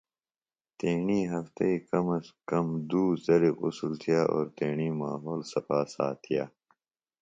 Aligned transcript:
تیݨی 0.77 1.19
ہفتی 1.31 1.71
کم 1.87 2.07
ازکم 2.15 2.67
دُو 2.89 3.03
زلیۡ 3.23 3.55
غسُل 3.59 3.93
تِھیہ 4.01 4.21
او 4.31 4.39
تیݨی 4.55 4.89
ماحول 4.99 5.39
صفاساتِیہ۔ 5.51 6.43